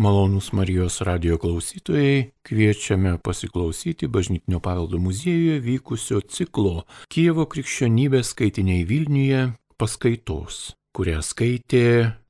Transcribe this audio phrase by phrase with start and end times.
[0.00, 9.42] Malonus Marijos radio klausytojai, kviečiame pasiklausyti Bažnytinio paveldo muziejuje vykusio ciklo Kievo krikščionybės skaitiniai Vilniuje
[9.76, 11.82] paskaitos, kurią skaitė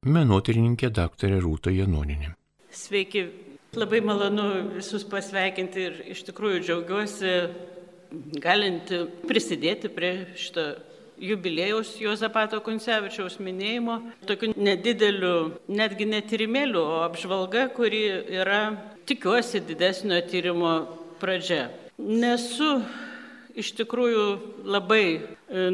[0.02, 2.32] menotyrininkė daktarė Rūta Janoninė.
[2.74, 3.22] Sveiki,
[3.78, 7.36] labai malonu visus pasveikinti ir iš tikrųjų džiaugiuosi
[8.42, 10.72] galinti prisidėti prie šito
[11.20, 13.98] jubilėjaus Jozapato Kuncevičiaus minėjimo,
[14.28, 18.02] tokiu nedideliu, netgi netyrimėliu, o apžvalga, kuri
[18.40, 18.62] yra,
[19.08, 20.74] tikiuosi, didesnio tyrimo
[21.20, 21.68] pradžia.
[22.00, 22.80] Nesu
[23.58, 24.26] iš tikrųjų
[24.64, 25.20] labai e,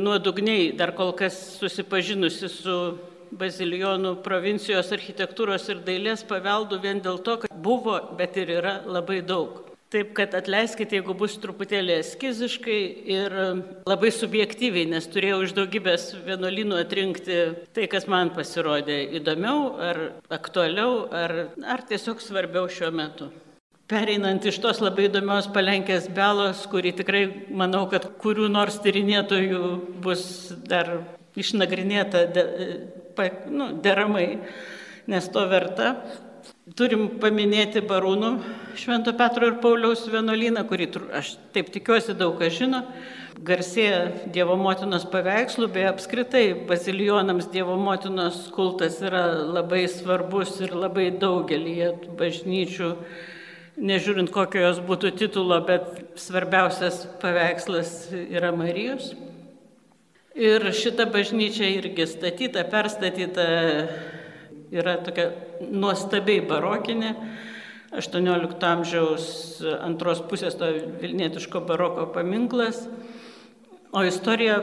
[0.00, 2.78] nuodugniai dar kol kas susipažinusi su
[3.36, 9.18] Bazilijonų provincijos architektūros ir dailės paveldų vien dėl to, kad buvo, bet ir yra labai
[9.26, 9.65] daug.
[9.94, 12.78] Taip kad atleiskite, jeigu bus truputėlį eskiziškai
[13.14, 13.34] ir
[13.86, 17.36] labai subjektyviai, nes turėjau iš daugybės vienuolinų atrinkti
[17.70, 20.00] tai, kas man pasirodė įdomiau ar
[20.34, 23.30] aktualiau ar, ar tiesiog svarbiau šiuo metu.
[23.86, 27.22] Pereinant iš tos labai įdomios palenkės belos, kuri tikrai
[27.54, 29.60] manau, kad kurių nors tyrinėtojų
[30.02, 30.24] bus
[30.66, 30.96] dar
[31.38, 32.46] išnagrinėta de,
[33.14, 34.40] pa, nu, deramai,
[35.06, 35.92] nes to verta,
[36.74, 38.30] Turim paminėti Barūnų
[38.76, 42.80] Švento Petro ir Pauliaus vienuolyną, kurį aš taip tikiuosi daug kas žino.
[43.46, 51.10] Garsėja Dievo motinos paveikslų, bei apskritai bazilijonams Dievo motinos kultas yra labai svarbus ir labai
[51.14, 52.90] daugelį bažnyčių,
[53.76, 59.12] nežiūrint kokio jos būtų titulo, bet svarbiausias paveikslas yra Marijos.
[60.36, 63.46] Ir šita bažnyčia irgi statyta, perstatyta
[64.74, 65.30] yra tokia
[65.70, 67.12] nuostabiai barokinė.
[67.96, 69.26] 18 amžiaus
[69.78, 70.68] antros pusės to
[71.00, 72.82] Vilnietiško baroko paminklas,
[73.94, 74.58] o istorija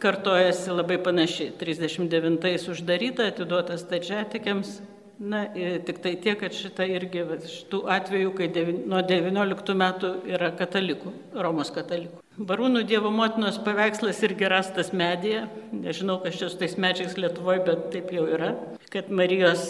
[0.00, 1.50] kartojasi labai panašiai.
[1.58, 4.78] 39 uždaryta, atiduotas tačiatikiams.
[5.18, 10.52] Na, tik tai tiek, kad šita irgi šitų atvejų, kai devi, nuo 19 metų yra
[10.54, 12.22] katalikų, Romos katalikų.
[12.38, 15.40] Barūnų Dievo motinos paveikslas irgi rastas medėje.
[15.74, 18.52] Nežinau, kas čia su tais medžiais Lietuvoje, bet taip jau yra,
[18.94, 19.64] kad Marijos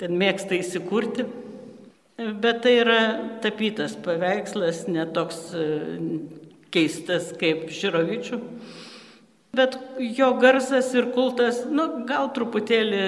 [0.00, 1.28] ten mėgsta įsikurti.
[2.18, 2.98] Bet tai yra
[3.44, 5.68] tapytas paveikslas, netoks e,
[6.74, 8.40] keistas kaip Žirovičių.
[9.54, 9.78] Bet
[10.18, 13.06] jo garsas ir kultas, nu, gal truputėlį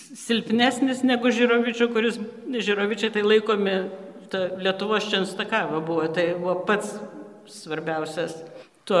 [0.00, 2.16] silpnesnis negu Žirovičių, kuris
[2.48, 3.78] Žirovičiai tai laikomi,
[4.32, 6.96] ta Lietuvos Čenstakava buvo, tai buvo pats
[7.50, 8.38] svarbiausias
[8.88, 9.00] tuo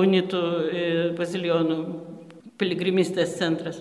[0.00, 0.84] unitų e,
[1.18, 1.78] bazilionų
[2.58, 3.80] piligrimystės centras.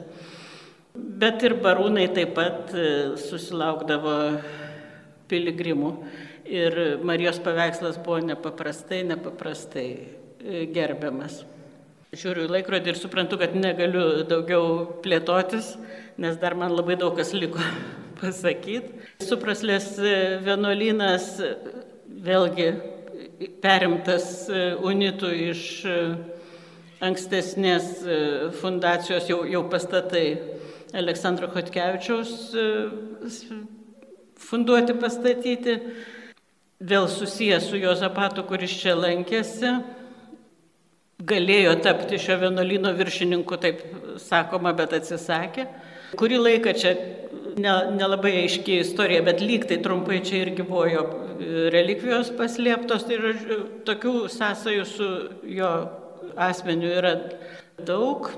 [0.97, 2.87] Bet ir barūnai taip pat e,
[3.21, 4.15] susilaukdavo
[5.31, 5.91] piligrimų.
[6.47, 11.43] Ir Marijos paveikslas buvo nepaprastai, nepaprastai e, gerbiamas.
[12.17, 15.73] Žiūriu į laikrodį ir suprantu, kad negaliu daugiau plėtotis,
[16.17, 17.61] nes dar man labai daug kas liko
[18.21, 18.95] pasakyti.
[19.27, 19.93] Supraslės
[20.45, 21.33] vienuolynas
[22.07, 22.71] vėlgi
[23.61, 25.97] perimtas e, unitų iš e,
[27.05, 28.19] ankstesnės e,
[28.61, 30.25] fundacijos jau, jau pastatai
[30.97, 32.31] Aleksandro Hotkevičiaus
[34.47, 35.75] funduoti pastatyti,
[36.79, 39.73] vėl susijęs su Jozapatu, kuris čia lankėsi,
[41.27, 43.81] galėjo tapti šio vienuolino viršininku, taip
[44.21, 45.67] sakoma, bet atsisakė.
[46.17, 46.93] Kurį laiką čia
[47.57, 51.05] nelabai ne aiškiai istorija, bet lyg tai trumpai čia irgi buvo jo
[51.73, 53.33] relikvijos paslėptos, tai yra
[53.87, 55.09] tokių sąsajų su
[55.57, 55.71] jo
[56.47, 57.15] asmeniu yra
[57.87, 58.29] daug.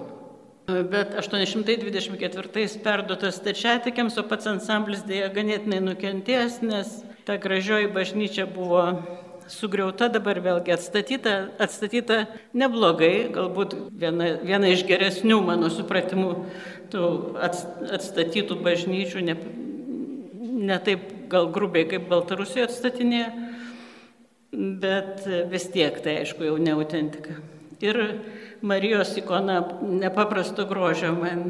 [0.69, 6.91] Bet 824 perduotas stačiatikiams, o pats ansamblis dėja ganėtinai nukentėjęs, nes
[7.25, 8.83] ta gražioji bažnyčia buvo
[9.49, 12.23] sugriauta, dabar vėlgi atstatyta, atstatyta
[12.57, 16.31] neblogai, galbūt viena, viena iš geresnių mano supratimų
[16.93, 17.05] tų
[17.43, 19.37] atstatytų bažnyčių, ne,
[20.69, 23.29] ne taip gal grubiai kaip Baltarusijoje atstatinėje,
[24.81, 27.37] bet vis tiek tai aišku jau ne autentika.
[27.79, 27.99] Ir
[28.65, 31.45] Marijos ikona nepaprasto grožio, man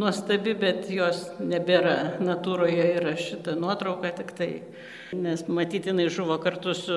[0.00, 2.16] nuostabi, bet jos nebėra.
[2.24, 4.52] Natūroje yra šita nuotrauka tik tai
[5.12, 6.96] nes matyti jinai žuvo kartu su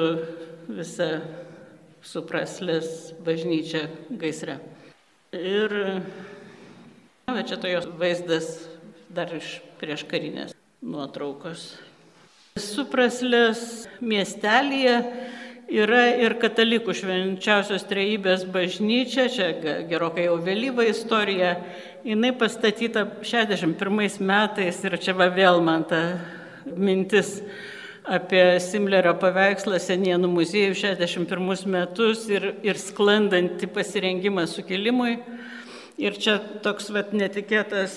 [0.70, 1.08] visa
[2.06, 3.88] supraslės bažnyčia
[4.22, 4.60] gaisre.
[5.34, 5.74] Ir
[7.28, 8.68] na, čia to jos vaizdas
[9.10, 11.72] dar iš prieš karinės nuotraukos.
[12.62, 15.00] Supraslės miestelėje
[15.74, 19.50] yra ir katalikų švenčiausios trejybės bažnyčia, čia
[19.90, 21.56] gerokai jau vėlyva istorija,
[22.04, 26.02] jinai pastatyta 61 metais ir čia va vėl man ta
[26.76, 27.38] mintis
[28.04, 35.16] apie Simlerio paveikslą Senienų muziejų 61 metus ir, ir sklandantį pasirengimą sukilimui.
[36.02, 37.96] Ir čia toks vat, netikėtas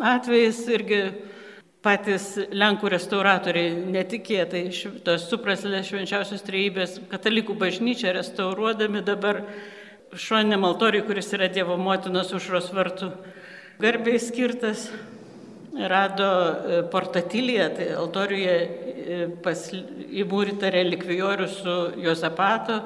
[0.00, 1.00] atvejis irgi
[1.84, 9.44] patys Lenkų restauratoriai netikėtai šitos supraslės švenčiausios trejybės katalikų bažnyčią restauruodami dabar
[10.14, 13.10] šoniniam altoriui, kuris yra Dievo motinos užros vartų
[13.82, 14.86] garbiai skirtas,
[15.76, 19.66] rado e, portatilėje, tai altoriuje e, pas,
[20.22, 22.80] įmūrytą relikvijorių su Jozapato,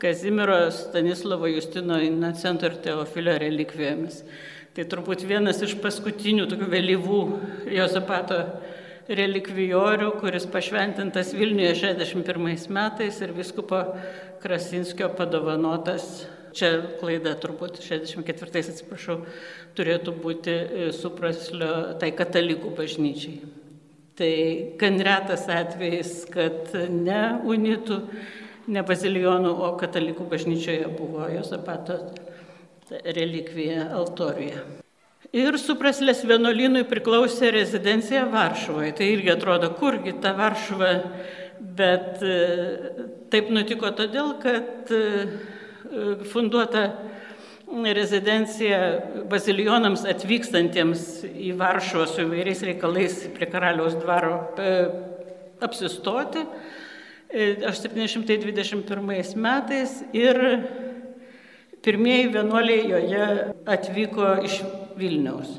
[0.00, 4.22] Kazimiero, Stanislovo, Justino, Inocento ir Teofilio relikvijomis.
[4.72, 7.20] Tai turbūt vienas iš paskutinių tokių vėlyvų
[7.74, 8.38] Jozapato
[9.10, 13.82] relikvijorių, kuris pašventintas Vilniuje 61 metais ir viskupo
[14.40, 16.22] Krasinskio padovanotas,
[16.56, 16.70] čia
[17.00, 19.20] klaida turbūt 64 atsiprašau,
[19.78, 23.38] turėtų būti e, supraslio tai katalikų bažnyčiai.
[24.20, 24.34] Tai
[24.80, 28.02] gan retas atvejis, kad ne unitų,
[28.70, 31.96] ne bazilijonų, o katalikų bažnyčioje buvo Jozapato
[32.90, 34.60] relikvija altoriuje.
[35.30, 38.90] Ir supraslės vienuolynui priklausė rezidencija Varšuvoje.
[38.98, 40.90] Tai irgi atrodo, kurgi ta Varšuva,
[41.78, 42.38] bet e,
[43.30, 45.02] taip nutiko todėl, kad e,
[46.32, 46.88] funduota
[47.94, 48.78] rezidencija
[49.30, 54.72] bazilionams atvykstantiems į Varšuvą su įvairiais reikalais prie karaliaus dvaro e,
[55.62, 56.42] apsistoti
[57.30, 60.40] 721 metais ir
[61.80, 63.26] Pirmieji vienuoliai joje
[63.72, 64.58] atvyko iš
[65.00, 65.54] Vilniaus.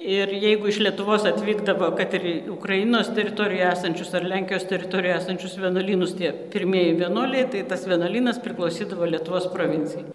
[0.00, 6.14] Ir jeigu iš Lietuvos atvykdavo, kad ir Ukrainos teritorijoje esančius ar Lenkijos teritorijoje esančius vienuolynus
[6.16, 10.06] tie pirmieji vienuoliai, tai tas vienuolynas priklausydavo Lietuvos provincijai.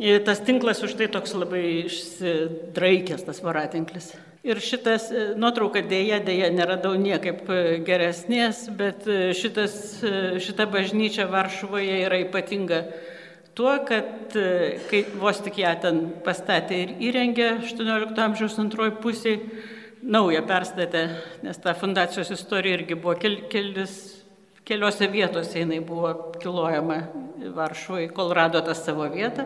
[0.00, 4.12] Ir tas tinklas už tai toks labai išsidraikęs, tas varatinklis.
[4.44, 9.74] Ir šitas e, nuotrauka dėja, dėja neradau niekaip e, geresnės, bet e, šitas,
[10.40, 12.78] šita bažnyčia Varšuvoje yra ypatinga
[13.60, 19.34] tuo, kad e, kai vos tik ją ten pastatė ir įrengė 18 amžiaus antroji pusė,
[20.00, 21.02] naują perstatė,
[21.44, 23.98] nes ta fundacijos istorija irgi buvo kel, kelis,
[24.64, 27.02] keliose vietose jinai buvo kilojama
[27.52, 29.44] Varšuvai, kol rado tą savo vietą.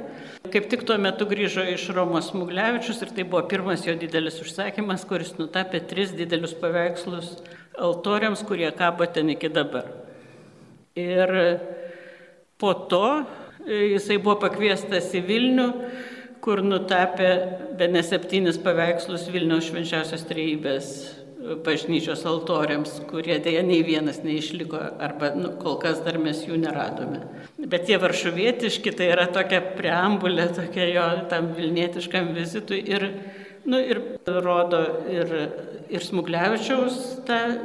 [0.51, 5.07] Kaip tik tuo metu grįžo iš Romos Smuglevičius ir tai buvo pirmas jo didelis užsakymas,
[5.11, 7.39] kuris nutapė tris didelius paveikslus
[7.83, 9.91] altoriams, kurie kabo ten iki dabar.
[10.99, 11.39] Ir
[12.63, 13.07] po to
[13.65, 15.69] Jisai buvo pakviestas į Vilnių,
[16.45, 17.31] kur nutapė
[17.79, 20.91] be ne septynis paveikslus Vilniaus švenčiausios trejybės
[21.65, 27.21] bažnyčios altoriams, kurie dėja nei vienas neišliko, arba nu, kol kas dar mes jų neradome.
[27.59, 33.09] Bet tie varšuvietiški, tai yra tokia preambulė, tokia jo tam vilnietiškam vizitui ir,
[33.69, 34.01] nu, ir
[34.45, 34.81] rodo
[35.13, 35.35] ir,
[35.93, 37.59] ir Smuglevičiaus tą e,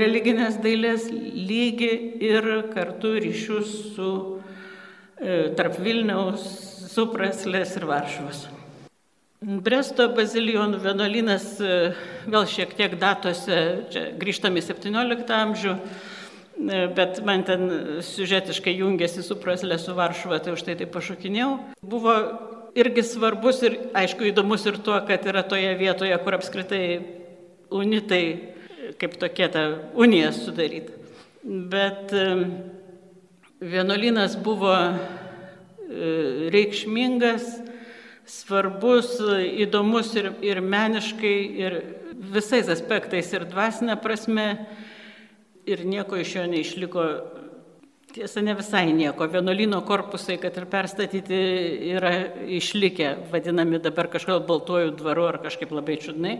[0.00, 1.92] religinės dailės lygį
[2.24, 4.33] ir kartu ryšius su E,
[5.56, 6.44] tarp Vilniaus,
[6.94, 8.44] Supraslės ir Varšuvos.
[9.44, 11.72] Bresto bazilijonų vienuolynas e,
[12.30, 13.56] vėl šiek tiek datose,
[13.92, 17.66] čia grįžtame į 17 amžių, e, bet man ten
[18.06, 21.50] siužetiškai jungiasi Supraslė su Varšuva, tai už tai tai pašokinėjau.
[21.84, 22.14] Buvo
[22.78, 26.84] irgi svarbus ir aišku įdomus ir tuo, kad yra toje vietoje, kur apskritai
[27.74, 28.24] unitai,
[28.96, 30.96] kaip tokia ta unija sudaryta.
[31.44, 32.16] Bet
[33.64, 34.94] vienuolynas buvo e,
[36.52, 37.46] reikšmingas,
[38.28, 39.18] svarbus,
[39.64, 41.78] įdomus ir, ir meniškai, ir
[42.34, 44.48] visais aspektais, ir dvasinė prasme,
[45.68, 47.06] ir nieko iš jo neišliko.
[48.14, 49.26] Tiesa, ne visai nieko.
[49.26, 51.38] Vienuolino korpusai, kad ir perstatyti,
[51.96, 52.12] yra
[52.46, 56.36] išlikę, vadinami dabar kažkodėl baltuoju dvaru ar kažkaip labai čiudnai.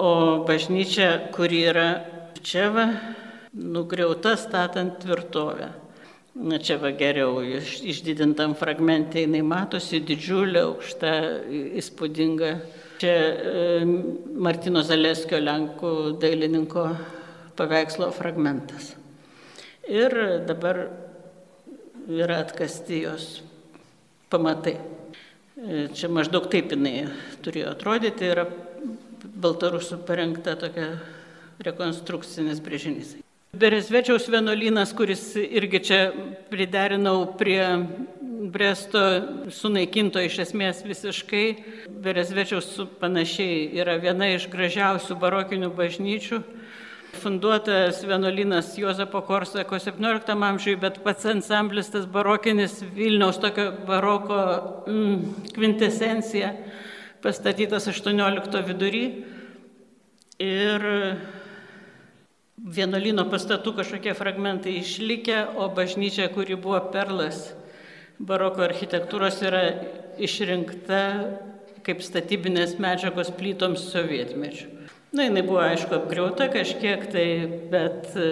[0.00, 0.12] O
[0.48, 1.88] bažnyčia, kuri yra
[2.40, 2.86] čia va,
[3.52, 5.70] nugriauta statant tvirtovę.
[6.34, 11.10] Na čia va geriau, iš, išdidintam fragmente jinai matosi didžiulė, aukšta,
[11.80, 12.50] įspūdinga.
[13.02, 13.64] Čia e,
[14.38, 15.90] Martino Zaleskio Lenkų
[16.22, 16.84] dailininko
[17.58, 18.92] paveikslo fragmentas.
[19.90, 20.14] Ir
[20.46, 20.84] dabar
[22.06, 23.26] yra atkasti jos
[24.30, 24.76] pamatai.
[24.78, 27.08] E, čia maždaug taip jinai
[27.42, 28.46] turėjo atrodyti, yra
[29.40, 30.94] Baltarusų parengta tokia
[31.64, 33.18] rekonstrukcinis brėžinys.
[33.50, 35.96] Beresvečiaus vienuolynas, kuris irgi čia
[36.52, 37.64] priderinau prie
[38.50, 39.00] Bresto
[39.50, 41.42] sunaikinto iš esmės visiškai.
[42.04, 42.68] Beresvečiaus
[43.02, 46.38] panašiai yra viena iš gražiausių barokinių bažnyčių.
[47.24, 54.38] Funduotas vienuolynas Jozapo Korsako 17 amžiui, bet pats ansamblis tas barokinis Vilniaus tokio baroko
[54.86, 56.54] mm, kvintesencija
[57.20, 59.04] pastatytas 18 vidury.
[60.38, 60.88] Ir
[62.74, 67.50] vienuolino pastatų kažkokie fragmentai išlikę, o bažnyčia, kuri buvo perlas
[68.20, 69.62] baroko architektūros, yra
[70.20, 71.02] išrinkta
[71.86, 74.68] kaip statybinės medžiagos plytoms sovietmečių.
[75.16, 77.28] Na, jinai buvo, aišku, apgriauta kažkiek tai,
[77.72, 78.26] bet e,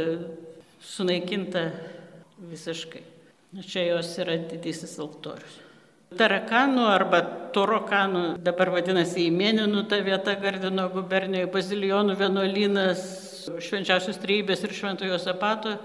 [0.85, 1.65] sunaikinta
[2.51, 3.03] visiškai.
[3.65, 5.57] Čia jos yra didysis altorius.
[6.19, 7.21] Tarakanų arba
[7.53, 13.03] Torokanų, dabar vadinasi įmėninų ta vieta Gardino gubernijoje, bazilijonų vienuolynas,
[13.63, 15.77] švenčiausios trybės ir šventojo zapato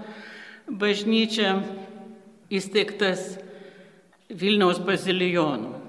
[0.68, 1.58] bažnyčia
[2.54, 3.38] įsteigtas
[4.34, 5.80] Vilniaus bazilijonų.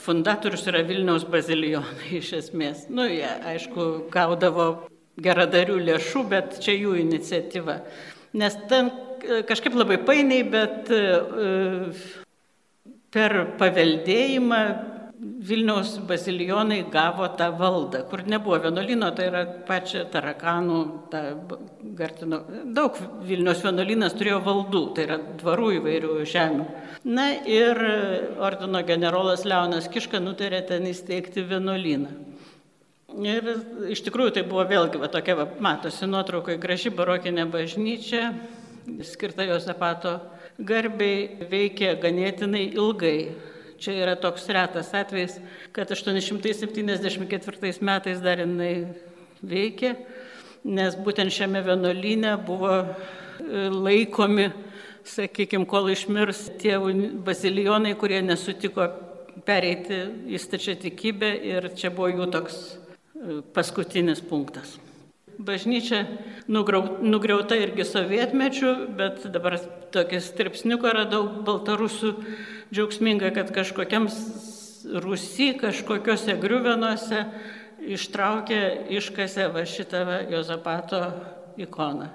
[0.00, 2.86] Fundatorius yra Vilniaus bazilijonai iš esmės.
[2.90, 4.88] Nu, jie, aišku, gaudavo
[5.20, 7.78] geradarių lėšų, bet čia jų iniciatyva.
[8.34, 11.02] Nes ten e, kažkaip labai painiai, bet e,
[13.14, 14.62] per paveldėjimą
[15.24, 20.80] Vilniaus bazilijonai gavo tą valdą, kur nebuvo vienuolino, tai yra pačia tarakanų,
[21.12, 21.22] ta
[21.96, 22.40] Gartino.
[22.76, 26.66] Daug Vilniaus vienuolynas turėjo valdų, tai yra dvarų įvairių žemių.
[27.04, 27.80] Na ir
[28.42, 32.12] ordino generolas Leonas Kiška nutarė ten įsteigti vienuolyną.
[33.24, 33.50] Ir
[33.94, 38.32] iš tikrųjų tai buvo vėlgi va, tokia, va, matosi nuotraukai, graži barokinė bažnyčia,
[39.06, 40.18] skirta Josapato
[40.58, 43.18] garbiai, veikė ganėtinai ilgai
[43.84, 45.34] Čia yra toks retas atvejis,
[45.76, 48.86] kad 874 metais dar jinai
[49.44, 49.90] veikė,
[50.64, 52.86] nes būtent šiame vienuolyne buvo e,
[53.68, 54.46] laikomi,
[55.04, 56.78] sakykime, kol išmirs tie
[57.28, 58.88] bazilijonai, kurie nesutiko
[59.44, 60.00] pereiti
[60.32, 64.78] į stačią tikybę ir čia buvo jų toks e, paskutinis punktas.
[65.38, 66.04] Bažnyčia
[66.48, 69.58] nugriauta irgi sovietmečių, bet dabar
[69.94, 72.12] tokį stripsniuką radau baltarusų
[72.74, 74.08] džiaugsminga, kad kažkokiam
[75.04, 77.24] Rusy, kažkokiuose griuvenuose
[77.94, 78.60] ištraukė,
[78.98, 81.00] iškasė va šitą va Jozapato
[81.60, 82.10] ikoną.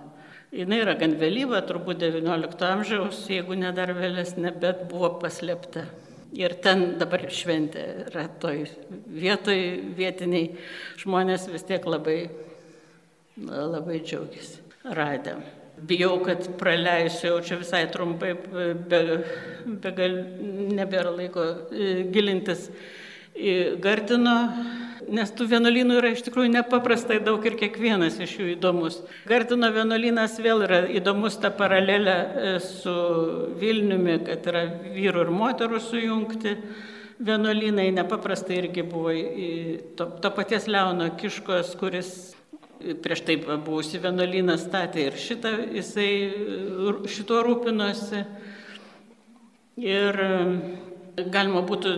[0.49, 5.83] Jis yra gan vėlyva, turbūt XIX amžiaus, jeigu ne dar vėlesnė, bet buvo paslėpta.
[6.33, 8.63] Ir ten dabar šventė yra toj
[9.13, 9.61] vietoj,
[9.97, 10.51] vietiniai
[11.01, 12.17] žmonės vis tiek labai,
[13.47, 14.65] labai džiaugiasi.
[14.95, 15.41] Radėm.
[15.87, 19.03] Bijau, kad praleisiu, jau čia visai trumpai, be,
[19.79, 20.15] be gal,
[20.75, 22.65] nebėra laiko e, gilintis
[23.39, 24.35] į Gardino,
[25.07, 28.99] nes tų vienuolynų yra iš tikrųjų nepaprastai daug ir kiekvienas iš jų įdomus.
[29.29, 32.95] Gardino vienuolynas vėl yra įdomus ta paralelė e, su
[33.61, 36.57] Vilniumi, kad yra vyrų ir moterų sujungti.
[37.19, 39.15] Vienuolynai nepaprastai irgi buvo
[39.99, 42.13] to, to paties Leono Kiškos, kuris
[42.79, 46.11] prieš tai buvusi vienuolyną statė ir šitą, jisai
[47.11, 48.23] šituo rūpinosi.
[49.79, 50.29] Ir e,
[51.31, 51.91] galima būtų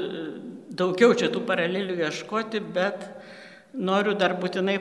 [0.77, 3.07] daugiau čia tų paralelių ieškoti, bet
[3.73, 4.77] noriu dar būtinai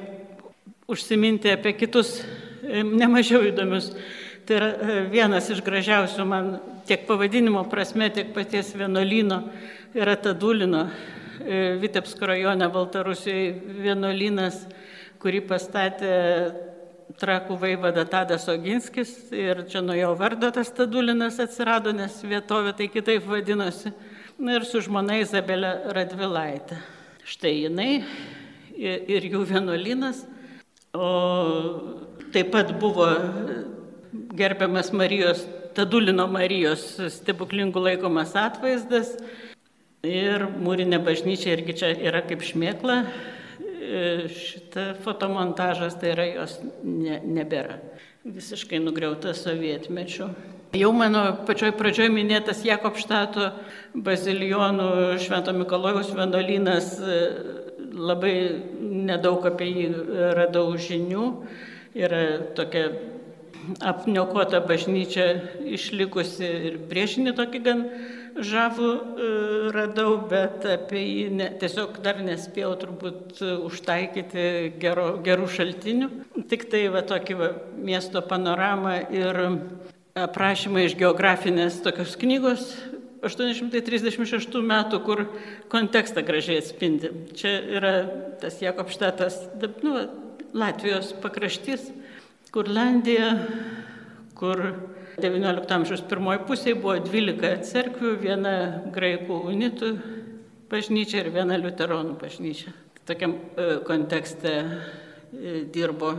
[0.90, 3.92] užsiminti apie kitus e, nemažiau įdomius.
[4.48, 6.52] Tai yra e, vienas iš gražiausių man
[6.88, 9.44] tiek pavadinimo prasme, tiek paties vienuolyno
[9.96, 10.88] yra Tadulino
[11.80, 14.58] Vitebsko rajone Baltarusijoje vienuolynas
[15.20, 16.14] kurį pastatė
[17.20, 22.88] trakų vaivada Tadas Oginskis ir čia nuo jo vardo tas Tadulinas atsirado, nes vietovė tai
[22.92, 23.92] kitaip vadinosi.
[24.40, 26.78] Na ir su žmona Izabelė Radvilaitė.
[27.28, 27.90] Štai jinai
[28.80, 30.22] ir jų vienuolinas.
[30.96, 31.10] O
[32.32, 33.06] taip pat buvo
[34.34, 35.44] gerbiamas Marijos,
[35.76, 39.12] Tadulino Marijos stebuklingų laikomas atvaizdas.
[40.06, 43.02] Ir mūrinė bažnyčia irgi čia yra kaip šmėkla,
[43.80, 47.78] šitą fotomontažas, tai yra jos ne, nebėra.
[48.24, 50.28] Visiškai nugriauta sovietmečiu.
[50.76, 53.48] Jau mano pačioj pradžioj minėtas Jakobštato
[54.06, 56.92] bazilijonų Švento Mikalojaus vienuolynas,
[57.90, 58.34] labai
[58.78, 59.88] nedaug apie jį
[60.36, 61.24] radau žinių.
[61.98, 62.22] Yra
[62.54, 62.92] tokia
[63.82, 65.26] apniokota bažnyčia
[65.74, 67.82] išlikusi ir priešinį tokį gan
[68.46, 69.28] žavų e,
[69.74, 74.46] radau, bet apie jį ne, tiesiog dar nespėjau turbūt užtaikyti
[74.80, 76.10] gero, gerų šaltinių.
[76.50, 79.42] Tik tai va tokį va, miesto panoramą ir
[80.18, 82.72] aprašymą iš geografinės tokios knygos
[83.22, 85.24] 836 metų, kur
[85.72, 87.12] kontekstą gražiai atspindi.
[87.36, 87.94] Čia yra
[88.40, 89.36] tas Jakobštatas,
[89.84, 89.96] nu,
[90.56, 91.90] Latvijos pakraštys,
[92.50, 93.34] Kurlandija,
[94.34, 94.64] kur
[95.20, 98.54] XIX amžiaus pirmoji pusėje buvo 12 cerkvių, viena
[98.94, 99.90] graikų unitų
[100.70, 102.72] bažnyčia ir viena liuteronų bažnyčia.
[103.08, 106.12] Tokiam e, kontekste e, dirbo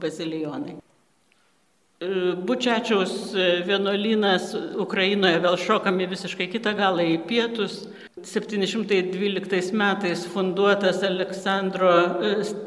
[0.00, 0.76] bazilijonai.
[0.76, 2.08] E,
[2.46, 3.34] Bučiačiaus
[3.66, 7.84] vienuolynas Ukrainoje vėl šokami visiškai kitą galą į pietus.
[8.26, 11.92] 712 metais funduotas Aleksandro,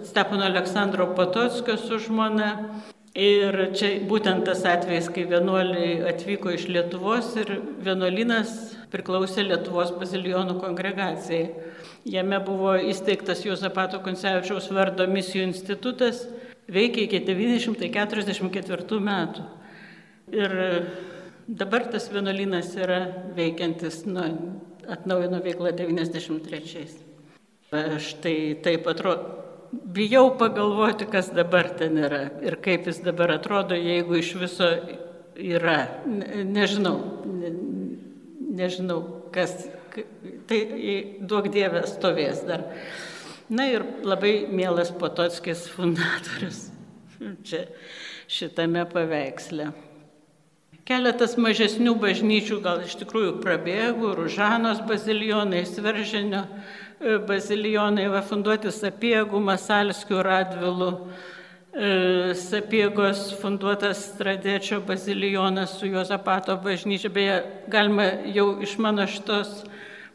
[0.05, 2.51] Stepono Aleksandro Pototskio su žmona.
[3.17, 10.59] Ir čia būtent tas atvejis, kai vienuoliai atvyko iš Lietuvos ir vienuolinas priklausė Lietuvos bazilijonų
[10.61, 11.49] kongregacijai.
[12.05, 16.27] Jame buvo įsteigtas Juozapato Koncevičiaus vardo misijų institutas,
[16.69, 19.47] veikia iki 944 metų.
[20.29, 20.55] Ir
[21.49, 23.01] dabar tas vienuolynas yra
[23.33, 24.29] veikiantis, nu,
[24.85, 26.85] atnaujino veiklą 93.
[27.73, 29.38] Aš tai taip atrodo,
[29.71, 34.69] bijau pagalvoti, kas dabar ten yra ir kaip jis dabar atrodo, jeigu iš viso
[35.35, 35.79] yra.
[36.05, 37.53] Ne, nežinau, ne,
[38.59, 39.01] nežinau,
[39.33, 39.55] kas,
[40.49, 40.63] tai
[41.21, 42.65] duok Dievę stovės dar.
[43.49, 46.67] Na ir labai mielas Pototskis fundatorius
[47.43, 47.65] čia
[48.29, 49.71] šitame paveiksle.
[50.89, 56.45] Keletas mažesnių bažnyčių gal iš tikrųjų prabėgų, Ružanos bazilionai, Sveržinio
[56.99, 60.89] e, bazilionai, va funduoti Sapiegų, Masalskių, Radvilų,
[61.73, 61.89] e,
[62.37, 67.37] Sapiegos funduotas Stradėčio bazilionas su Jozapato bažnyčia, beje,
[67.71, 69.63] galima jau iš mano šitos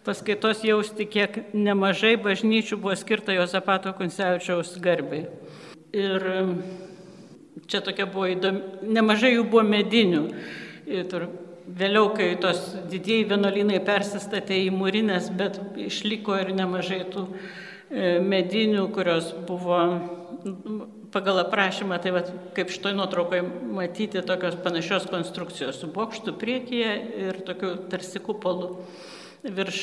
[0.04, 5.24] paskaitos jausti, kiek nemažai bažnyčių buvo skirta Jozapato Kuncevičiaus garbiai.
[5.94, 6.28] Ir
[7.70, 8.60] čia tokia buvo įdomi,
[8.92, 10.24] nemažai jų buvo medinių.
[10.90, 11.08] Ir
[11.66, 18.88] vėliau, kai tos didieji vienuolynai persistatė į mūrinės, bet išliko ir nemažai tų e, medinių,
[18.94, 19.80] kurios buvo
[21.14, 22.24] pagal aprašymą, tai va,
[22.56, 23.44] kaip šitoj nuotraukoje
[23.76, 26.94] matyti tokios panašios konstrukcijos su bokštu priekyje
[27.28, 28.66] ir tokiu tarsi kupolu
[29.44, 29.80] virš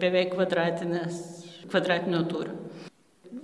[0.00, 2.56] beveik kvadratinio tūrio.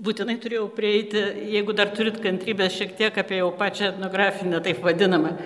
[0.03, 1.21] Būtinai turėjau prieiti,
[1.53, 5.37] jeigu dar turit kantrybės, šiek tiek apie jau pačią etnografinę, taip vadinamą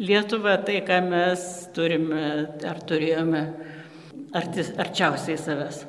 [0.00, 1.42] Lietuvą, tai ką mes
[1.76, 2.20] turime
[2.64, 3.42] ar turėjome
[4.32, 5.82] artis, arčiausiai savęs.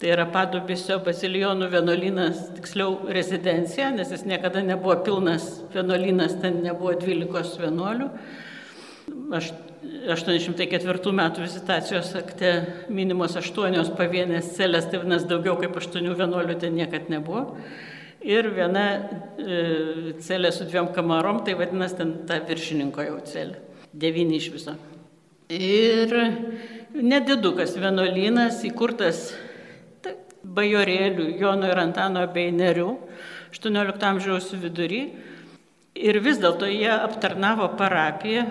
[0.00, 6.94] Tai yra Padubisio bazilijonų vienuolynas, tiksliau rezidencija, nes jis niekada nebuvo pilnas vienuolynas, ten nebuvo
[7.02, 8.08] 12 vienuolių.
[9.36, 9.52] Aš
[10.16, 12.54] 804 metų vizitacijos akte
[12.88, 17.58] minimos aštuonios pavienės celės, tai vienas daugiau kaip aštuonių vienuolių ten niekad nebuvo.
[18.20, 23.60] Ir viena e, celė su dviem kamarom, tai vadinasi ten ta viršininko jau celė.
[23.92, 24.76] Devyni iš viso.
[25.50, 26.12] Ir
[26.94, 29.30] nedidukas vienuolynas įkurtas
[30.44, 32.90] bajorėlių Jono ir Antano bei Nerių
[33.56, 35.02] 18 amžiaus vidury.
[35.98, 38.46] Ir vis dėlto jie aptarnavo parapiją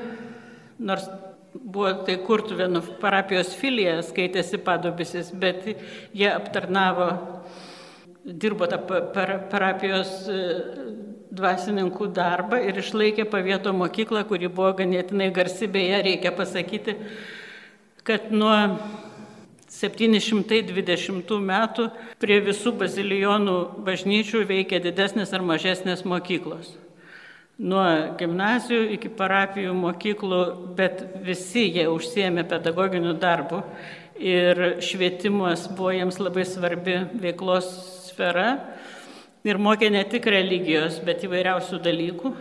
[0.79, 1.07] nors
[1.53, 5.65] buvo tai Kurtuvėnų parapijos filija, skaitėsi padobisis, bet
[6.15, 7.09] jie aptarnavo,
[8.33, 8.79] dirbo tą
[9.51, 10.39] parapijos e,
[11.33, 16.95] dvasininkų darbą ir išlaikė pavieto mokyklą, kuri buvo ganėtinai garsi, beje, reikia pasakyti,
[18.05, 18.55] kad nuo
[19.69, 21.87] 720 metų
[22.19, 26.73] prie visų bazilijonų bažnyčių veikia didesnės ar mažesnės mokyklos.
[27.59, 27.85] Nuo
[28.17, 30.41] gimnazijų iki parapijų mokyklų,
[30.77, 33.61] bet visi jie užsiemė pedagoginiu darbu
[34.19, 38.47] ir švietimas buvo jiems labai svarbi veiklos sfera
[39.47, 42.33] ir mokė ne tik religijos, bet įvairiausių dalykų,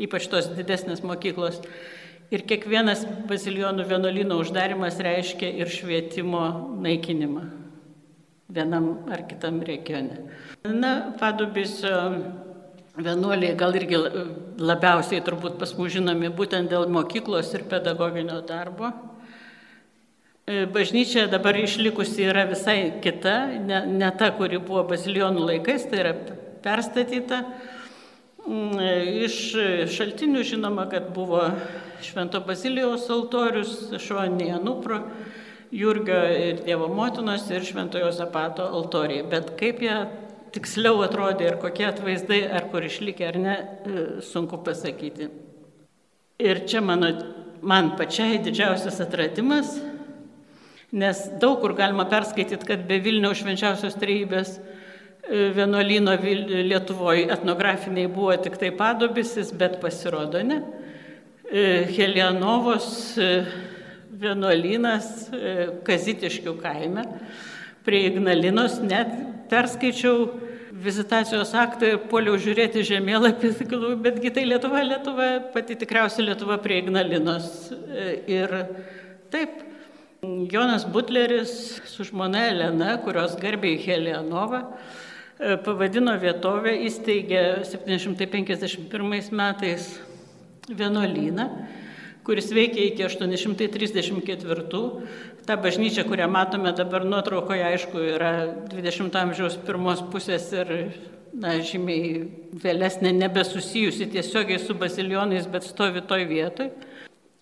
[0.00, 1.60] ypač tos didesnės mokyklos.
[2.32, 6.46] Ir kiekvienas bazilionų vienuolino uždarimas reiškia ir švietimo
[6.80, 7.44] naikinimą
[8.54, 10.24] vienam ar kitam regione.
[10.64, 12.00] Na, Padubisio
[12.94, 13.98] Vienuoliai gal irgi
[14.62, 18.92] labiausiai turbūt pas mus žinomi būtent dėl mokyklos ir pedagoginio darbo.
[20.44, 26.02] E, bažnyčia dabar išlikusi yra visai kita, ne, ne ta, kuri buvo bazilionų laikais, tai
[26.02, 26.10] yra
[26.64, 27.38] perstatyta.
[28.44, 28.90] Mm, e,
[29.24, 29.38] iš
[29.94, 31.46] šaltinių žinoma, kad buvo
[32.04, 33.72] Švento Bazilijos altorius,
[34.04, 35.00] šoninėje Nupro,
[35.72, 39.24] Jurgio ir Dievo motinos ir Šventojo Zapato altoriai.
[39.24, 39.96] Bet kaip jie
[40.52, 45.32] tiksliau atrodė ir kokie atvaizdai, ar kur išlikė ar ne, e, sunku pasakyti.
[46.44, 47.14] Ir čia mano,
[47.64, 49.72] man pačiai didžiausias atradimas,
[50.94, 56.14] nes daug kur galima perskaityti, kad be Vilniaus švenčiausios trejybės e, vienuolyno
[56.68, 60.60] Lietuvoje etnografiniai buvo tik tai padobisis, bet pasirodo ne.
[61.50, 61.64] E,
[61.96, 63.18] Helianovos
[64.14, 65.10] vienuolynas
[65.84, 67.04] Kazitiškių kaime
[67.84, 69.10] prie Ignalinos, net
[69.50, 70.28] perskaičiau
[70.84, 73.52] vizitacijos aktą ir poliau žiūrėti žemėlapį,
[74.06, 77.50] betgi tai Lietuva, Lietuva, pati tikriausia Lietuva prie Ignalinos.
[78.30, 78.56] Ir
[79.34, 79.73] taip,
[80.50, 81.54] Jonas Butleris
[81.90, 84.64] su žmona Elena, kurios garbiai Helianova,
[85.64, 89.88] pavadino vietovę, įsteigė 751 metais
[90.68, 91.48] vienuolyną
[92.24, 94.82] kuris veikia iki 834.
[95.44, 98.30] Ta bažnyčia, kurią matome dabar nuotraukoje, aišku, yra
[98.72, 100.72] 20 amžiaus pirmos pusės ir
[101.36, 102.24] na, žymiai
[102.64, 106.70] vėlesnė, nebesusijusi tiesiogiai su bazilionais, bet stovi toj vietoj.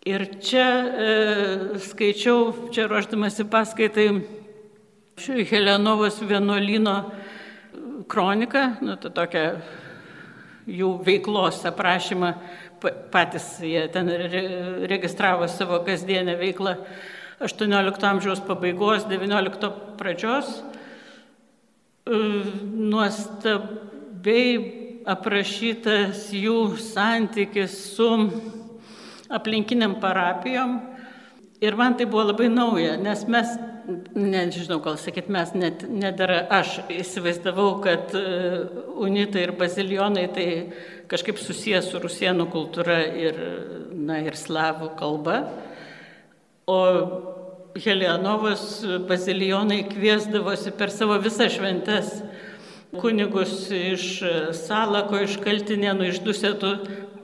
[0.03, 1.11] Ir čia e,
[1.79, 4.09] skaičiau, čia ruoždamasi paskaitai,
[5.23, 7.13] Ši Helenovos vienuolino
[8.11, 9.43] kronika, nu, tai tokia
[10.67, 12.33] jų veiklos aprašymą,
[13.13, 14.09] patys jie ten
[14.91, 16.75] registravo savo kasdienę veiklą
[17.45, 20.51] 18 amžiaus pabaigos, 19 pradžios.
[22.09, 22.19] E,
[22.91, 24.57] nuostabiai
[25.07, 28.11] aprašytas jų santykis su
[29.33, 30.79] aplinkiniam parapijom.
[31.63, 33.51] Ir man tai buvo labai nauja, nes mes,
[34.19, 35.85] nežinau, gal sakyt, mes net,
[36.19, 38.23] dar aš įsivaizdavau, kad e,
[38.99, 40.47] unitai ir bazilionai tai
[41.11, 43.39] kažkaip susijęs su rusienų kultūra ir,
[43.95, 45.39] na, ir slavų kalba.
[46.67, 46.81] O
[47.79, 52.11] Helianovas bazilionai kviesdavosi per savo visas šventes
[53.01, 54.05] kunigus iš
[54.57, 56.73] Salako, iš Kaltinėnų, iš Dusetų,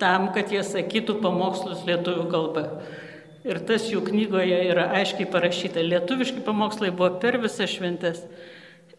[0.00, 2.64] tam, kad jie sakytų pamokslus lietuvių kalba.
[3.48, 5.82] Ir tas jų knygoje yra aiškiai parašyta.
[5.84, 8.24] Lietuviški pamokslai buvo per visas šventes.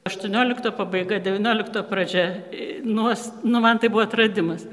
[0.08, 2.24] 18 pabaiga, 19 pradžia,
[2.88, 3.10] nu,
[3.44, 4.64] nu man tai buvo atradimas.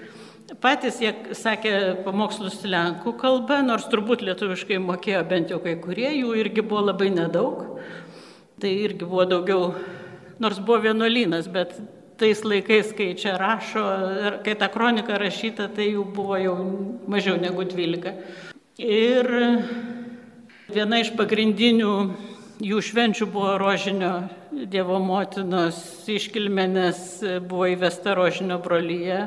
[0.62, 1.72] Patys jie sakė
[2.06, 7.10] pamokslus lenkų kalba, nors turbūt lietuviškai mokėjo bent jau kai kurie, jų irgi buvo labai
[7.10, 7.80] nedaug.
[8.62, 9.72] Tai irgi buvo daugiau,
[10.40, 11.74] nors buvo vienuolynas, bet
[12.18, 13.84] tais laikais, kai čia rašo,
[14.44, 16.56] kai ta kronika rašyta, tai jų buvo jau
[17.08, 18.14] mažiau negu 12.
[18.80, 19.28] Ir
[20.72, 21.92] viena iš pagrindinių
[22.64, 24.14] jų švenčių buvo rožinio
[24.56, 27.00] Dievo motinos iškilmė, nes
[27.44, 29.20] buvo įvesta rožinio brolyje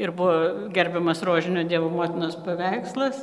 [0.00, 3.20] ir buvo gerbiamas rožinio Dievo motinos paveikslas.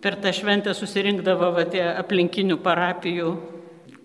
[0.00, 3.34] Per tą šventę susirinkdavo va, tie aplinkinių parapijų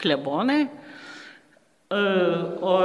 [0.01, 2.01] klebonai, e,
[2.61, 2.75] o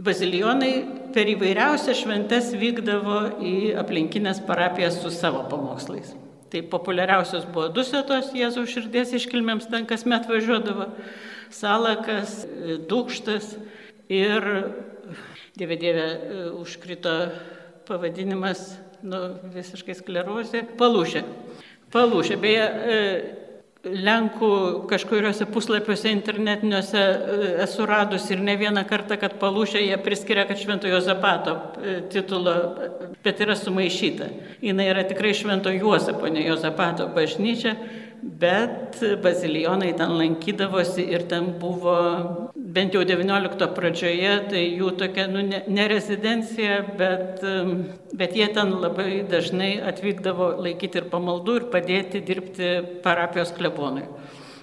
[0.00, 0.72] bazilionai
[1.14, 6.14] per įvairiausias šventes vykdavo į aplinkinės parapijas su savo pamokslais.
[6.50, 10.88] Tai populiariausios buvo Dusetos Jėzaus širdies iškilmėms, ten kasmet važiuodavo
[11.54, 12.44] Salakas,
[12.90, 13.52] Dūkštas
[14.10, 14.46] ir
[15.58, 16.06] Dieve Dieve
[16.58, 17.14] užkrito
[17.86, 19.20] pavadinimas, nu,
[19.54, 21.22] visiškai sklerozė, palūšė.
[21.90, 22.36] Palūšė.
[22.40, 22.66] Beje,
[23.80, 24.48] Lenkų
[24.90, 30.60] kažkuriuose puslapiuose internetiniuose e, esu radus ir ne vieną kartą, kad palūšė jie priskiria, kad
[30.60, 32.52] Šventojo Zapato e, titulo,
[33.24, 34.28] bet yra sumaišyta.
[34.60, 37.72] Jis yra tikrai Švento Juozapo, ne Jozapato bažnyčia,
[38.22, 41.94] bet bazilijonai ten lankydavosi ir ten buvo,
[42.54, 47.44] bent jau XIX pradžioje, tai jų tokia, nu, ne, ne rezidencija, bet,
[48.16, 52.72] bet jie ten labai dažnai atvykdavo laikyti ir pamaldų ir padėti dirbti
[53.04, 54.06] parapijos klebonui.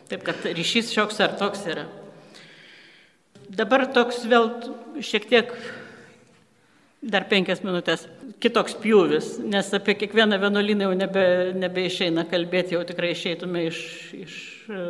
[0.08, 1.88] Taip kad ryšys šioks ar toks yra.
[3.48, 4.52] Dabar toks vėl
[5.04, 5.52] šiek tiek
[7.08, 8.06] dar penkias minutės
[8.43, 11.24] kitoks pjūvis, nes apie kiekvieną vienuolyną jau nebe,
[11.58, 13.80] nebeišeina kalbėti, jau tikrai išeitume iš,
[14.17, 14.36] iš
[14.70, 14.84] e,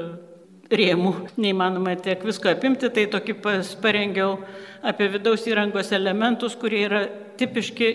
[0.81, 1.13] rėmų.
[1.39, 3.37] Neįmanoma tiek visko apimti, tai tokį
[3.83, 4.35] parengiau
[4.87, 7.05] apie vidaus įrangos elementus, kurie yra
[7.39, 7.91] tipiški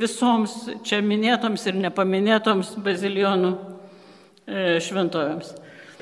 [0.00, 5.54] visoms čia minėtoms ir nepaminėtoms bazilionų e, šventovėms.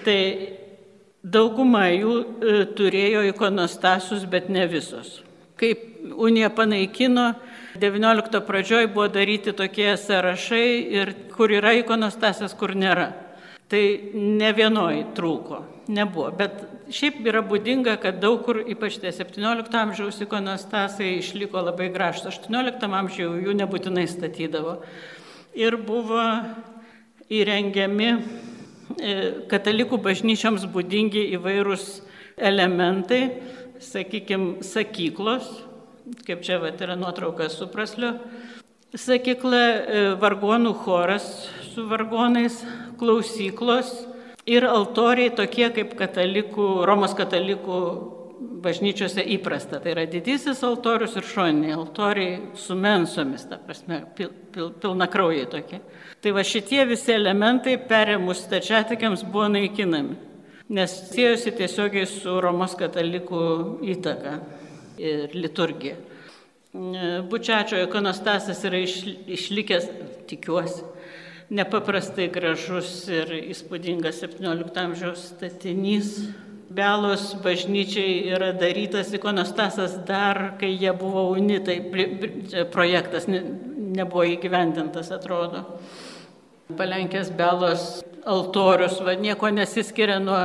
[0.07, 0.21] Tai
[1.27, 5.21] dauguma jų e, turėjo ikonostasus, bet ne visos.
[5.61, 5.85] Kaip
[6.17, 7.33] Unija panaikino,
[7.81, 13.11] XIX pradžioj buvo daryti tokie sąrašai ir kur yra ikonostasas, kur nėra.
[13.67, 13.83] Tai
[14.15, 15.59] ne vienoj trūko,
[15.91, 16.29] nebuvo.
[16.39, 16.61] Bet
[16.95, 22.29] šiaip yra būdinga, kad daug kur, ypač tie 17 amžiaus ikonostasai, išliko labai gražus.
[22.31, 24.79] 18 amžiuje jų nebūtinai statydavo.
[25.59, 26.23] Ir buvo
[27.33, 28.19] įrengiami e,
[29.51, 31.89] katalikų bažnyčioms būdingi įvairūs
[32.37, 33.23] elementai,
[33.83, 35.66] sakykime, sakyklos,
[36.27, 38.15] kaip čia vat, yra nuotrauka su praslio
[38.97, 41.27] sakykla, e, vargonų choras
[41.73, 42.63] su vargonais,
[43.01, 43.93] klausyklos
[44.47, 47.81] ir altoriai tokie kaip katalikų, Romos katalikų
[48.63, 49.81] bažnyčiose įprasta.
[49.83, 55.49] Tai yra didysis altorius ir šoniniai altoriai su mensomis, ta prasme, pil, pil, pilna kraujai
[55.51, 55.81] tokie.
[56.23, 60.17] Tai va šitie visi elementai perėmus stačiatikiams buvo naikinami,
[60.69, 63.43] nes siejosi tiesiogiai su Romos katalikų
[63.95, 64.39] įtaka
[64.99, 65.97] ir liturgija.
[67.31, 68.83] Bučiačio ikonostasas yra
[69.33, 69.87] išlikęs,
[70.29, 70.83] tikiuosi,
[71.57, 76.19] nepaprastai gražus ir įspūdingas 17 amžiaus statinys.
[76.77, 81.79] Belos bažnyčiai yra darytas ikonostasas dar, kai jie buvo unitai,
[82.75, 85.63] projektas nebuvo įgyvendintas, atrodo.
[86.77, 90.39] Palenkės Belos altorius, va, nieko nesiskiria nuo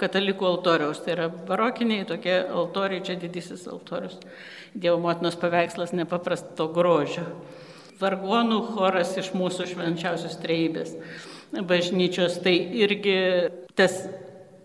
[0.00, 1.02] katalikų altoriaus.
[1.04, 4.18] Tai yra barokiniai tokie altoriai, čia didysis altorius.
[4.74, 7.26] Dievo motinos paveikslas nepaprasto grožio.
[7.98, 10.94] Vargonų choras iš mūsų švenčiausios treibės
[11.52, 13.16] bažnyčios, tai irgi
[13.78, 14.04] tas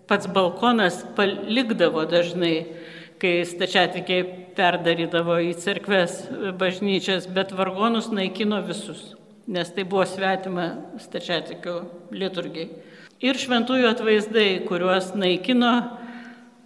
[0.10, 2.56] pats balkonas palikdavo dažnai,
[3.22, 4.26] kai stačiatikiai
[4.58, 6.20] perdarydavo į cerkves
[6.60, 9.14] bažnyčias, bet vargonus naikino visus,
[9.48, 10.70] nes tai buvo svetima
[11.02, 11.82] stačiatikio
[12.16, 12.70] liturgiai.
[13.24, 15.74] Ir šventųjų atvaizdai, kuriuos naikino,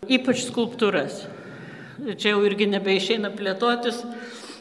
[0.10, 1.26] ypač skulptūras.
[2.18, 4.04] Čia jau irgi nebeišeina plėtotis,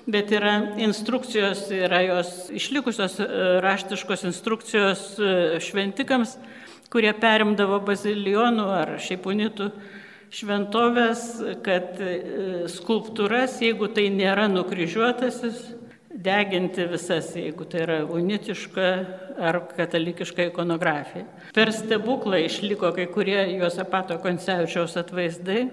[0.08, 3.28] bet yra instrukcijos, yra jos išlikusios e,
[3.64, 5.30] raštiškos instrukcijos e,
[5.64, 6.36] šventikams,
[6.92, 9.70] kurie perimdavo bazilionų ar šiaip unitų
[10.36, 11.24] šventovės,
[11.64, 12.14] kad e,
[12.72, 15.60] skulptūras, jeigu tai nėra nukryžiuotasis,
[16.16, 18.86] deginti visas, jeigu tai yra unitiška
[19.36, 21.26] ar katalikiška ikonografija.
[21.54, 25.66] Per stebuklą išliko kai kurie Josapato Koncevičiaus atvaizdai,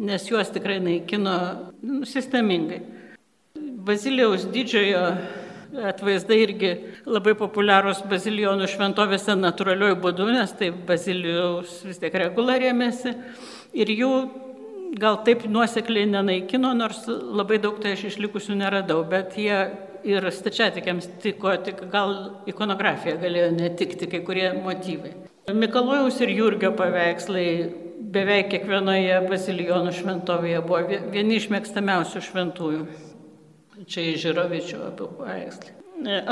[0.00, 1.36] nes juos tikrai naikino
[1.82, 2.80] nu, sistemingai.
[3.84, 5.04] Bazilijaus didžiojo
[5.90, 6.70] atvaizdai irgi
[7.06, 13.14] labai populiarūs bazilijonų šventovėse natūralioj būdu, nes tai bazilijaus vis tiek reguliarėmėsi
[13.78, 14.14] ir jų
[14.98, 19.60] gal taip nuosekliai nenaikino, nors labai daug tai aš išlikusių neradau, bet jie
[20.06, 22.14] ir stačiatikiams tiko, tik gal
[22.50, 25.14] ikonografija galėjo netikti kai kurie motyvai.
[25.50, 27.46] Mikalojaus ir Jurgio paveikslai
[28.14, 32.86] beveik kiekvienoje bazilijonų šventovėje buvo vieni iš mėgstamiausių šventųjų.
[33.90, 35.76] Čia iš Žirovičio abu paveikslai.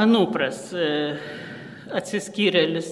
[0.01, 1.17] Anupras, e,
[1.97, 2.91] atsiskyrėlis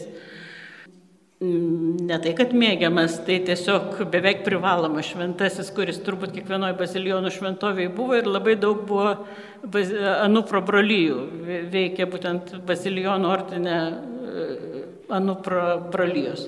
[2.06, 8.18] ne tai, kad mėgiamas, tai tiesiog beveik privalomas šventasis, kuris turbūt kiekvienoje bazilijonų šventovėje buvo
[8.18, 9.14] ir labai daug buvo
[9.66, 11.16] Anupro brolyjų.
[11.72, 14.84] Veikia būtent bazilijonų ordinė e,
[15.16, 16.46] Anupro brolyjos.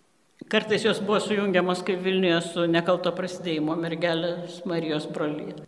[0.48, 5.58] Kartais jos buvo sujungiamos kaip Vilniuje su nekalto prasidėjimo mergelės Marijos brolyje.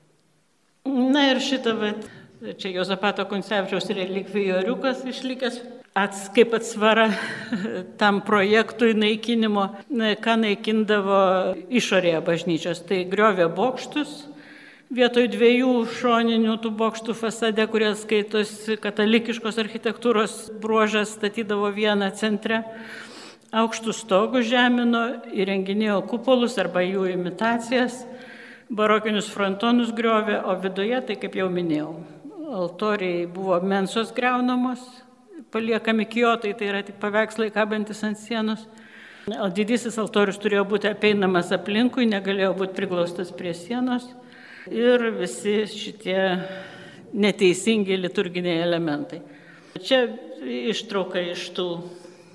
[0.87, 5.61] Na ir šitą, bet čia Jozapato Kuncevičiaus relikvijoriukas išlikęs
[5.95, 7.11] ats, kaip atsvara
[8.01, 9.67] tam projektui naikinimo,
[10.23, 11.23] ką naikindavo
[11.71, 12.83] išorėje bažnyčios.
[12.87, 14.25] Tai griovė bokštus,
[14.95, 22.65] vietoj dviejų šoninių tų bokštų fasade, kurie skaitosi katalikiškos architektūros bruožas, statydavo vieną centre.
[23.51, 28.05] Aukštų stogų žemino, įrenginėjo kupolus arba jų imitacijas,
[28.71, 31.97] barokinius frontonus griovė, o viduje, tai kaip jau minėjau,
[32.47, 34.85] altoriai buvo mensos greunamos,
[35.53, 38.67] paliekami kijotai, tai yra tik paveikslai kabantis ant sienos.
[39.31, 44.09] O didysis altorius turėjo būti apeinamas aplinkui, negalėjo būti priglaustas prie sienos.
[44.71, 46.21] Ir visi šitie
[47.13, 49.21] neteisingi liturginiai elementai.
[49.81, 50.03] Čia
[50.71, 51.69] ištrauka iš tų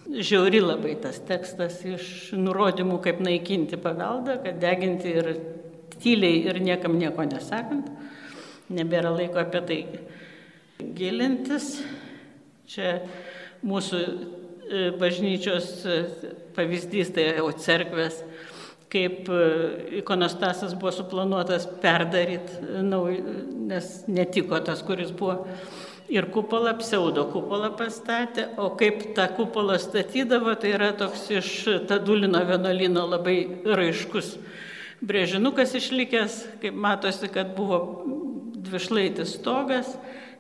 [0.05, 5.31] žiauri labai tas tekstas, iš nurodymų, kaip naikinti paveldą, kad deginti ir
[6.01, 7.89] tyliai ir niekam nieko nesakant.
[8.73, 9.79] Nebėra laiko apie tai
[10.97, 11.75] gilintis.
[12.65, 12.95] Čia
[13.65, 15.97] mūsų e, bažnyčios e,
[16.55, 18.23] pavyzdys, tai jau cerkvės,
[18.89, 19.41] kaip e,
[20.01, 22.57] ikonostasas buvo suplanuotas perdaryti,
[23.69, 25.43] nes netiko tas, kuris buvo.
[26.09, 31.53] Ir kupolą, pseudo kupolą pastatė, o kaip tą kupolą statydavo, tai yra toks iš
[31.89, 34.35] Tadulino vienuolino labai raiškus
[35.05, 37.79] brėžinukas išlikęs, kaip matosi, kad buvo
[38.65, 39.89] dvišlaitis stogas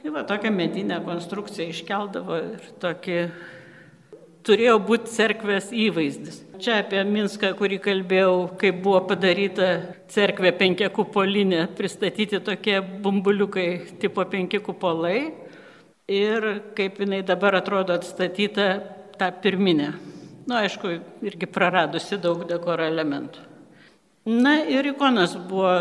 [0.05, 3.15] Ir va tokią medinę konstrukciją iškeldavo ir tokį
[4.45, 6.35] turėjo būti cerkvės įvaizdis.
[6.61, 9.71] Čia apie Minską, kurį kalbėjau, kaip buvo padaryta
[10.13, 15.17] cerkvė penkia kupolinė, pristatyti tokie bumbuliukai tipo penki kupolai
[16.05, 18.69] ir kaip jinai dabar atrodo atstatyta
[19.17, 19.89] tą pirminę.
[20.45, 23.49] Na, nu, aišku, irgi praradusi daug dekoro elementų.
[24.29, 25.73] Na ir ikonas buvo,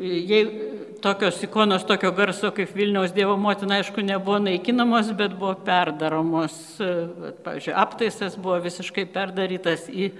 [0.00, 0.46] jei
[1.02, 6.56] tokios ikonos tokio garso kaip Vilniaus Dievo motina, aišku, nebuvo naikinamos, bet buvo perdaromos.
[7.44, 10.10] Pavyzdžiui, aptaisas buvo visiškai perdarytas į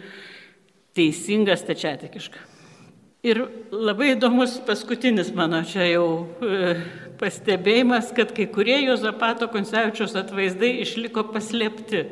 [0.97, 2.47] teisingą stačiatikišką.
[3.21, 6.07] Ir labai įdomus paskutinis mano čia jau
[6.41, 6.71] e,
[7.21, 12.07] pastebėjimas, kad kai kurie Jozapato Konsevičiaus atvaizdai išliko paslėpti.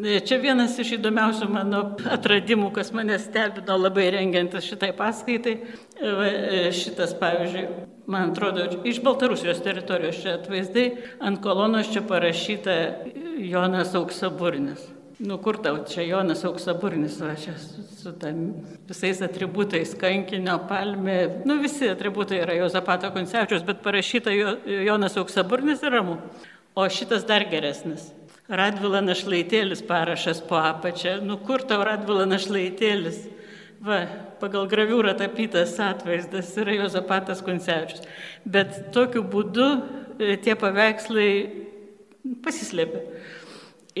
[0.00, 1.80] Čia vienas iš įdomiausių mano
[2.14, 5.56] atradimų, kas mane stebino labai rengiantis šitai paskaitai.
[6.76, 7.64] Šitas, pavyzdžiui,
[8.10, 10.86] man atrodo, iš Baltarusijos teritorijos čia atvaizdai,
[11.20, 12.76] ant kolonos čia parašyta
[13.44, 14.86] Jonas Auksaburnis.
[15.20, 18.38] Nu kur tau čia Jonas Auksaburnis, va čia su, su tam
[18.88, 25.98] visais atributais, kankinio, palmė, nu visi atributai yra Jozapato Koncevičius, bet parašyta Jonas Auksaburnis ir
[25.98, 26.16] ramu.
[26.78, 28.08] O šitas dar geresnis.
[28.50, 31.20] Radvila našlaitėlis parašas po apačią.
[31.22, 33.20] Nu kur tau Radvila našlaitėlis?
[33.80, 34.00] Va,
[34.42, 38.02] pagal graviūrą tapytas atvaizdas yra Jozapatas Kuncevičius.
[38.42, 39.68] Bet tokiu būdu
[40.18, 41.30] e, tie paveikslai
[42.42, 43.04] pasislėpia.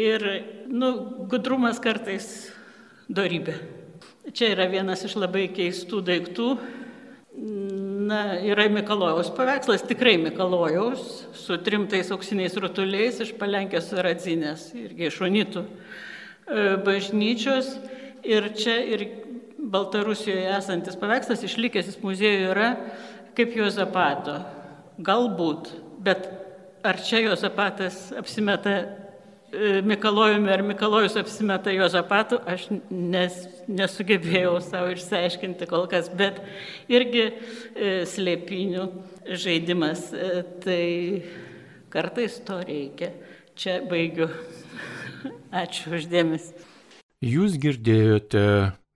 [0.00, 0.26] Ir,
[0.66, 0.90] nu,
[1.30, 2.50] gudrumas kartais
[3.06, 3.54] darybė.
[4.34, 6.50] Čia yra vienas iš labai keistų daiktų.
[8.10, 15.18] Na, yra Mikalojaus paveikslas, tikrai Mikalojaus, su trimtais auksiniais rutuliais iš Palenkės radzinės, irgi iš
[15.28, 17.68] Unitų e, bažnyčios.
[18.26, 19.04] Ir čia ir
[19.60, 22.72] Baltarusijoje esantis paveikslas išlikęs muziejuje yra
[23.38, 24.40] kaip Jozapato.
[25.06, 25.70] Galbūt,
[26.02, 26.26] bet
[26.82, 28.74] ar čia Jozapatas apsimeta
[29.82, 33.34] Mikalojumi ar Mikalojus apsimeta Jozapatu, aš nes,
[33.66, 36.38] nesugebėjau savo išsiaiškinti kol kas, bet
[36.90, 38.84] irgi e, slėpinių
[39.26, 40.04] žaidimas.
[40.14, 40.84] E, tai
[41.90, 43.10] kartais to reikia.
[43.58, 44.30] Čia baigiu.
[45.62, 46.54] Ačiū uždėmesi.
[47.20, 48.44] Jūs girdėjote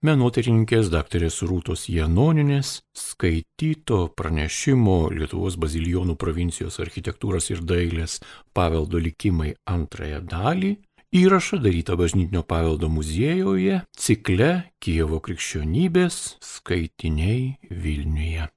[0.05, 8.19] menotyrininkės daktarės Rūtos Janoninės skaityto pranešimo Lietuvos bazilijonų provincijos architektūros ir dailės
[8.55, 10.75] paveldo likimai antrąją dalį.
[11.15, 14.51] Įrašą darytą bažnytinio paveldo muziejuje cikle
[14.83, 18.54] Kievo krikščionybės skaitiniai Vilniuje.